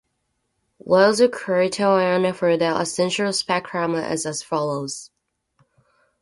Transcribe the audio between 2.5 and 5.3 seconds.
the essential spectrum is as follows.